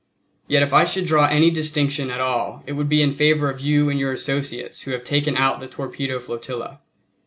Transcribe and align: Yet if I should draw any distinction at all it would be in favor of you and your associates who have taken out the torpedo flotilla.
Yet 0.47 0.63
if 0.63 0.73
I 0.73 0.83
should 0.83 1.05
draw 1.05 1.27
any 1.27 1.51
distinction 1.51 2.09
at 2.09 2.19
all 2.19 2.63
it 2.65 2.71
would 2.71 2.89
be 2.89 3.03
in 3.03 3.11
favor 3.11 3.51
of 3.51 3.61
you 3.61 3.87
and 3.87 3.99
your 3.99 4.11
associates 4.11 4.81
who 4.81 4.91
have 4.93 5.03
taken 5.03 5.37
out 5.37 5.59
the 5.59 5.67
torpedo 5.67 6.17
flotilla. 6.17 6.79